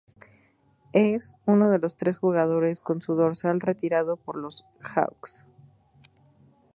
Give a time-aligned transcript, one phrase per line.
[1.01, 5.45] És uno de los tres jugadores con su dorsal retirado por los Hawks.